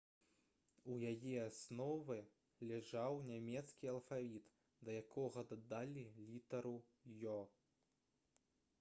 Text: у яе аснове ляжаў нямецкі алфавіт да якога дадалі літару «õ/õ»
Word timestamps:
у 0.93 0.95
яе 1.11 1.33
аснове 1.49 2.17
ляжаў 2.71 3.19
нямецкі 3.29 3.93
алфавіт 3.93 4.51
да 4.87 4.99
якога 5.03 5.47
дадалі 5.55 6.09
літару 6.33 6.77
«õ/õ» 6.83 7.41